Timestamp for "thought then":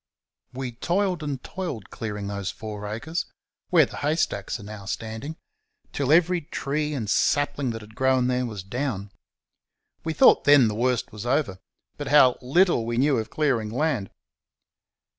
10.13-10.67